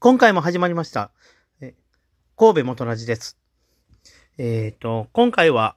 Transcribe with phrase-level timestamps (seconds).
[0.00, 1.10] 今回も始まりました。
[1.60, 1.74] え
[2.36, 3.36] 神戸元ラジです。
[4.38, 5.74] えっ、と、今回は、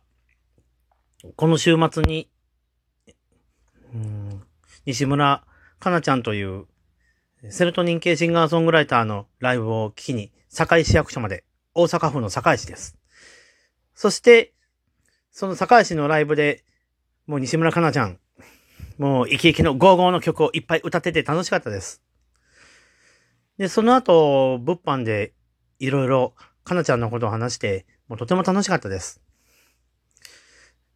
[1.36, 2.30] この週末に、
[3.92, 4.44] うん
[4.86, 5.44] 西村
[5.80, 6.68] かなちゃんという、
[7.50, 11.44] セロトニン系シンガーソングライターのライブを聞きに、堺市役所まで、
[11.74, 13.00] 大阪府の堺市です。
[13.96, 14.54] そして、
[15.32, 16.64] その堺市のライブで、
[17.26, 18.20] もう西村かなちゃん、
[19.00, 22.04] もうイケイケのゴーゴーの曲をいっぱい歌ってて楽しかったです。
[23.62, 25.36] で、その後、物販で
[25.78, 29.22] いろいろかなちゃんのことを話して、もうとても楽しかったです。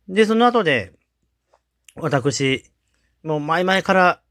[0.10, 0.92] で、その後で、
[1.94, 2.72] 私、
[3.22, 4.22] もう前々から、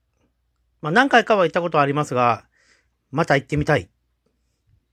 [0.82, 2.44] まあ何回かは行ったことはありますが、
[3.12, 3.88] また行ってみたい、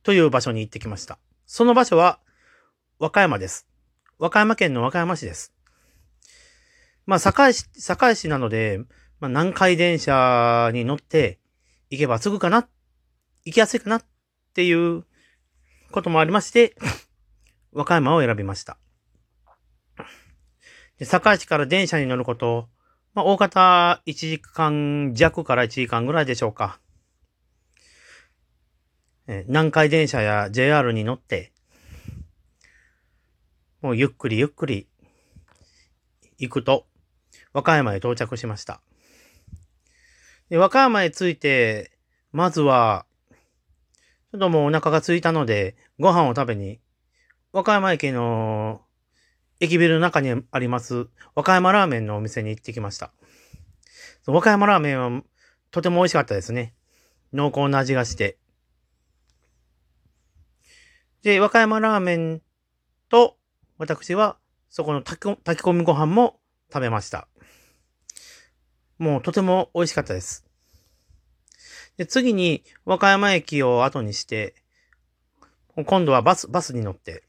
[0.03, 1.17] という場所に行ってきました。
[1.48, 2.20] その場所は、
[2.99, 3.67] 和歌山です。
[4.20, 5.51] 和歌山県の和歌山市です。
[7.07, 8.81] まあ、堺市、堺市なので、
[9.20, 11.39] まあ、南海電車に乗って
[11.89, 12.67] 行けばすぐかな、
[13.45, 14.03] 行きやすいかなっ
[14.53, 15.05] ていう
[15.91, 16.75] こともありまして、
[17.71, 18.77] 和歌山を選びました。
[20.99, 22.70] で堺市から電車に乗ること、
[23.13, 26.79] まあ、大方1時間弱から1時間ぐらいでしょうか。
[29.27, 31.51] え南海電車や JR に乗って、
[33.81, 34.87] もうゆっくりゆっくり
[36.37, 36.85] 行くと、
[37.53, 38.81] 和歌山へ到着しました。
[40.49, 41.91] で和歌山へ着いて、
[42.31, 43.05] まずは、
[44.32, 46.79] ちょっともうお腹が空いたので、ご飯を食べに、
[47.51, 48.82] 和歌山駅の
[49.60, 53.12] 駅ビルの中にあります、和歌山ラーメンのお店に行ってきました。
[54.26, 55.21] 和歌山ラーメンは
[55.70, 56.73] とても美味しかったですね。
[57.34, 58.38] 濃厚な味がして。
[61.23, 62.41] で、和歌山ラーメン
[63.10, 63.38] と、
[63.77, 64.38] 私は、
[64.69, 66.40] そこの炊き込みご飯も
[66.72, 67.28] 食べました。
[68.97, 70.50] もうとても美味しかったです。
[71.97, 74.56] で、次に和歌山駅を後にして、
[75.85, 77.23] 今度はバス、バスに乗って、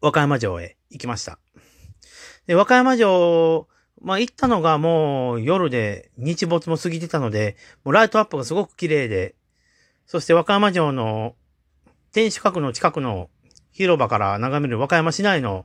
[0.00, 1.38] 和歌山城へ行きました。
[2.46, 3.68] で、和歌山城、
[4.02, 9.34] まあ、行ったのがもう夜で日没も過ぎてたので、もうライトアップがすごく綺麗で、
[10.06, 11.34] そして和歌山城の
[12.12, 13.30] 天守閣の近くの
[13.72, 15.64] 広場から眺める和歌山市内の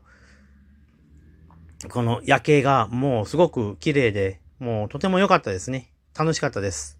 [1.90, 5.92] この夜景がもうすごく綺麗で、もうとても良かったですね。
[6.18, 6.99] 楽しかったです。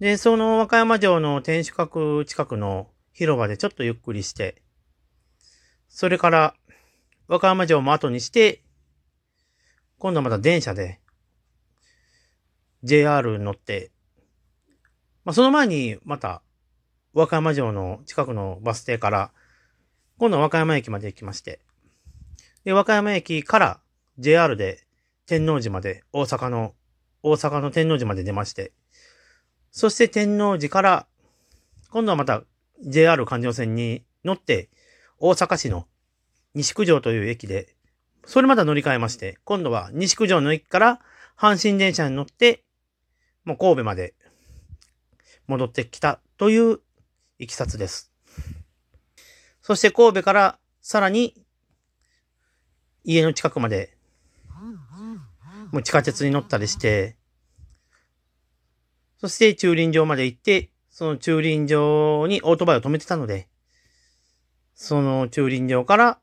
[0.00, 4.62] で、その和歌山城の天守閣近くの広場でちょっとゆっくりして、
[5.90, 6.54] それから
[7.28, 8.62] 和歌山城も後にして、
[9.98, 11.00] 今度また電車で
[12.82, 13.90] JR に乗って、
[15.26, 16.40] まあ、その前にまた
[17.12, 19.32] 和歌山城の近くのバス停から、
[20.16, 21.60] 今度は和歌山駅まで行きまして、
[22.64, 23.80] で、和歌山駅から
[24.18, 24.86] JR で
[25.26, 26.74] 天王寺まで、大阪の、
[27.22, 28.72] 大阪の天王寺まで出まして、
[29.70, 31.06] そして天王寺から、
[31.90, 32.42] 今度はまた
[32.82, 34.68] JR 環状線に乗って、
[35.18, 35.86] 大阪市の
[36.54, 37.76] 西九条という駅で、
[38.24, 41.00] それまた乗り換えまして、今度は西九条の駅から
[41.38, 42.64] 阪神電車に乗って、
[43.44, 44.14] もう神戸まで
[45.46, 46.80] 戻ってきたという
[47.38, 48.12] いきさつです。
[49.62, 51.34] そして神戸からさらに
[53.04, 53.96] 家の近くまで
[55.72, 57.16] もう地下鉄に乗ったりして、
[59.20, 63.48] そして駐輪場まで行って、その駐輪場にオートバイを止めてたので、
[64.74, 66.18] その駐輪場から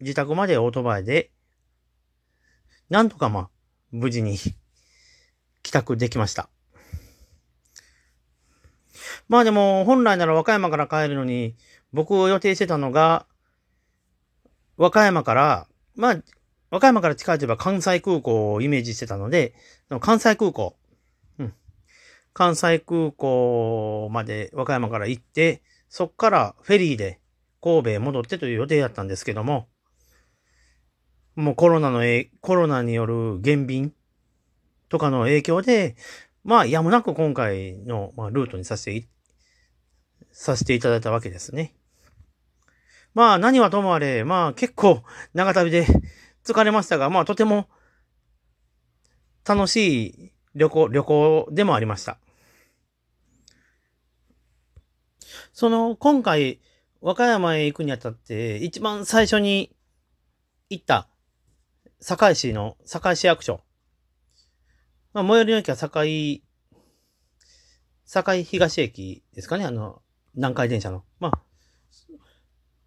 [0.00, 1.30] 自宅までオートバイで、
[2.90, 3.50] なんとかまあ、
[3.92, 4.36] 無事に
[5.62, 6.48] 帰宅できました。
[9.28, 11.54] まあでも、本来なら和歌山から帰るのに、
[11.92, 13.24] 僕を予定してたのが、
[14.76, 16.22] 和歌山から、まあ、
[16.72, 19.54] 和歌山から近いといえば関西空港をイメージしてたので、
[20.00, 20.76] 関西空港、
[22.32, 27.20] 関西空港まで和歌山から行って、そっからフェリーで
[27.60, 29.68] 神戸へ戻ってという予定だったんですけども、
[31.34, 32.02] もうコロナの、
[32.40, 33.94] コロナによる減便
[34.88, 35.96] とかの影響で、
[36.44, 39.08] まあ、やむなく今回の、ルートにさせて、
[40.32, 41.74] させていただいたわけですね。
[43.14, 45.02] まあ、何はともあれ、まあ、結構
[45.34, 45.86] 長旅で
[46.44, 47.68] 疲れましたが、まあ、とても
[49.46, 52.18] 楽しい旅行、旅行でもありました。
[55.52, 56.60] その、今回、
[57.00, 59.74] 和歌山へ行くにあたって、一番最初に
[60.70, 61.08] 行った、
[62.00, 63.60] 堺市の、堺市役所。
[65.12, 66.42] まあ、最寄りの駅は堺、
[68.04, 70.02] 堺東駅ですかね、あの、
[70.34, 71.04] 南海電車の。
[71.18, 71.42] まあ、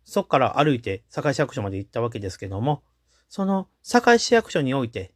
[0.04, 2.84] そっから歩いて堺市役所まで行ったわけですけども、
[3.28, 5.14] その堺市役所において、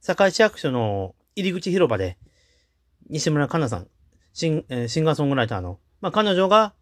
[0.00, 2.18] 堺市役所の入り口広場で、
[3.08, 3.88] 西村かなさん、
[4.32, 6.74] シン,、えーシンガーソングライターの、まあ、彼女が、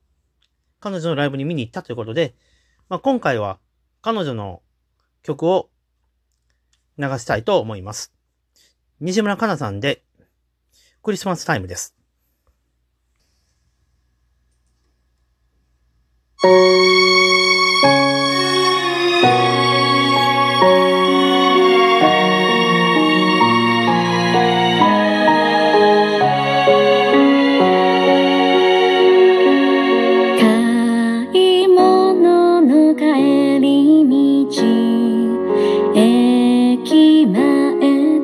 [0.81, 2.34] 彼女のライブに見に行ったということで、
[2.88, 3.58] まあ、今回は
[4.02, 4.62] 彼女の
[5.22, 5.70] 曲を
[6.99, 8.12] 流したいと思います。
[9.00, 10.05] 西村かなさんで、
[11.02, 11.97] クリスマスタイムです。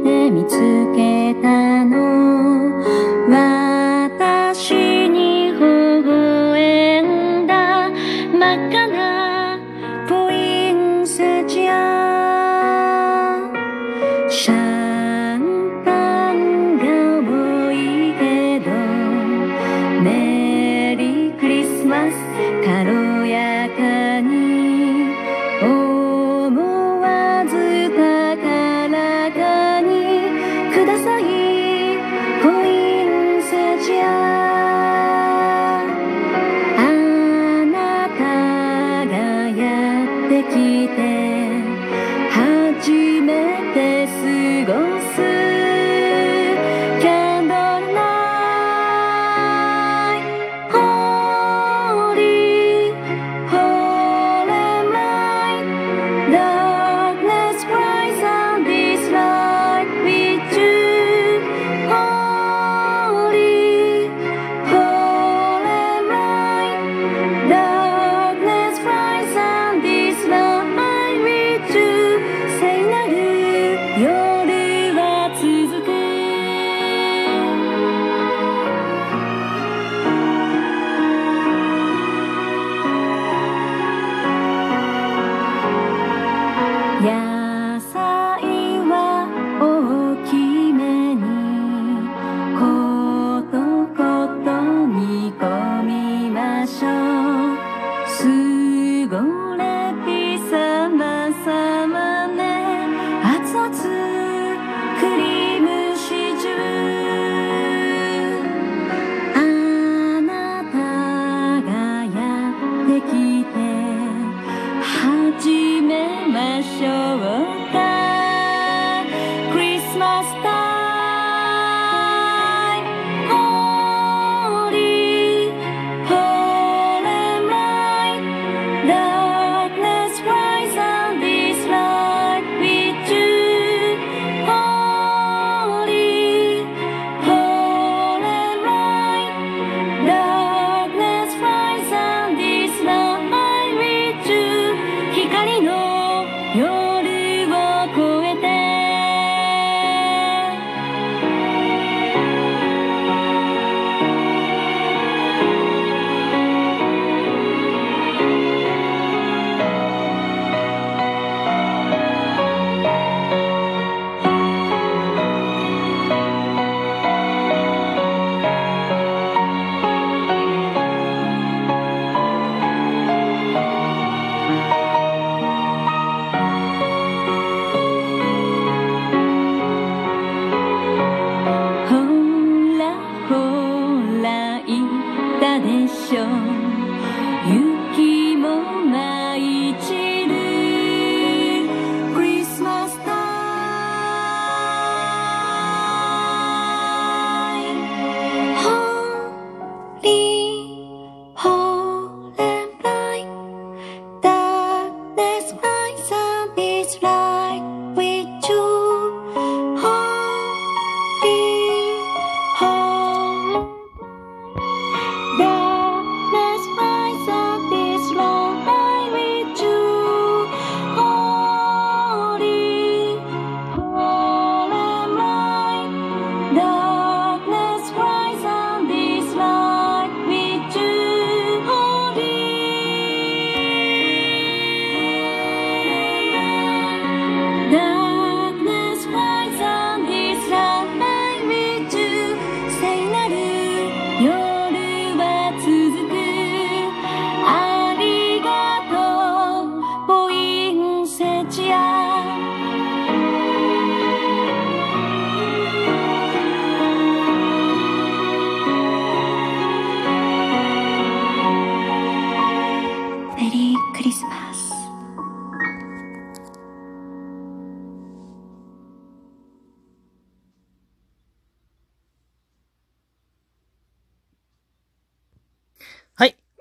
[0.05, 0.59] で見つ
[0.95, 2.85] けたの。
[3.27, 5.59] 私に微
[6.07, 7.91] 笑んだ。
[7.91, 9.59] 真っ赤な
[10.07, 11.73] ポインセチア。
[14.29, 15.41] シャン
[15.85, 16.85] パンが
[17.21, 18.71] 多いけど。
[20.03, 22.13] メリークリスマス。
[22.63, 23.54] 軽やか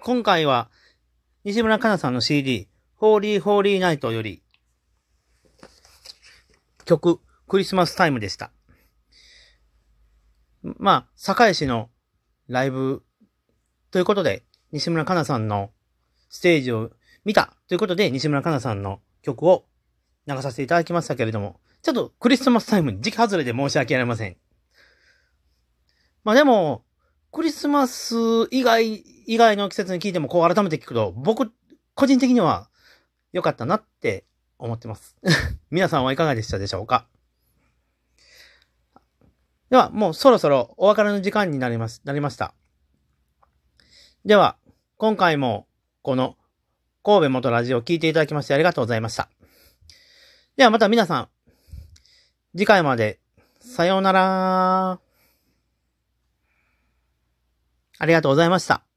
[0.05, 0.69] 今回は、
[1.45, 4.43] 西村かなさんの CD、ホーリーホーリーナイトより、
[6.83, 8.51] 曲、クリスマスタイムでした。
[10.62, 11.89] まあ、堺市の
[12.50, 13.05] ライブ
[13.91, 14.43] ということで、
[14.74, 15.72] 西村かなさんの
[16.27, 16.91] ステージを
[17.24, 19.63] 見たということで、西村かなさんの曲を
[20.27, 24.36] 流させていただきましたけれども、ちょっとクリスマスタイムに時期外れで申し訳ありません。
[26.25, 26.83] まあでも、
[27.33, 28.15] クリスマス
[28.51, 28.93] 以外、
[29.25, 31.51] 以外の季節に聞いてもこう改めて聞くと、僕、
[31.95, 32.69] 個人的には
[33.31, 34.25] 良かったなって
[34.59, 35.17] 思ってます。
[35.71, 37.07] 皆さんはいかがでしたでしょうか？
[39.71, 42.53] では、もうそろそろお別れの時間になります、なりました。
[44.23, 44.57] では、
[44.97, 45.67] 今回も
[46.03, 46.37] この
[47.03, 49.27] 神戸元ラジオを聞いていただきましてありがとうございました。
[50.55, 51.29] ではまた皆さん、
[52.55, 53.19] 次回まで、
[53.59, 55.02] さようなら。
[58.03, 58.92] ありがとうございました。